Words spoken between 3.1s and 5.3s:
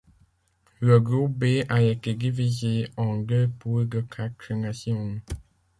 deux poules de quatre nations.